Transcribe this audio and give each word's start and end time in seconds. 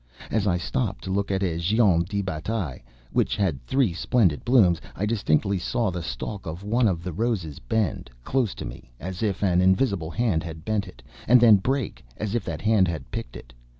As 0.31 0.47
I 0.47 0.57
stopped 0.57 1.03
to 1.03 1.11
look 1.11 1.29
at 1.29 1.43
a 1.43 1.57
Géant 1.59 2.09
de 2.09 2.23
Bataille, 2.23 2.79
which 3.11 3.35
had 3.35 3.61
three 3.61 3.93
splendid 3.93 4.43
blooms, 4.43 4.81
I 4.95 5.05
distinctly 5.05 5.59
saw 5.59 5.91
the 5.91 6.01
stalk 6.01 6.47
of 6.47 6.63
one 6.63 6.87
of 6.87 7.03
the 7.03 7.13
roses 7.13 7.59
bend, 7.59 8.09
close 8.23 8.55
to 8.55 8.65
me, 8.65 8.89
as 8.99 9.21
if 9.21 9.43
an 9.43 9.61
invisible 9.61 10.09
hand 10.09 10.41
had 10.41 10.65
bent 10.65 10.87
it, 10.87 11.03
and 11.27 11.39
then 11.39 11.57
break, 11.57 12.03
as 12.17 12.33
if 12.33 12.43
that 12.45 12.61
hand 12.61 12.87
had 12.87 13.11
picked 13.11 13.35
it! 13.35 13.53